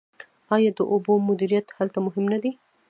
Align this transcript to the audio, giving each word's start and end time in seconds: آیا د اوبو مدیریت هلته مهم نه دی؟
آیا 0.55 0.71
د 0.77 0.79
اوبو 0.93 1.11
مدیریت 1.29 1.67
هلته 1.77 1.97
مهم 2.05 2.25
نه 2.33 2.37
دی؟ 2.43 2.51